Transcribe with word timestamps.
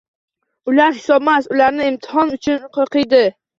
Ular 0.73 0.95
hisobmas, 1.01 1.51
ular 1.53 1.79
imtihon 1.91 2.35
uchun 2.41 2.61
o’qiydi. 2.89 3.25